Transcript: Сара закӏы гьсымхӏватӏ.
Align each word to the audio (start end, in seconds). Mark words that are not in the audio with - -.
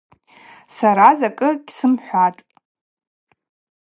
Сара 0.75 1.07
закӏы 1.19 1.49
гьсымхӏватӏ. 1.65 2.41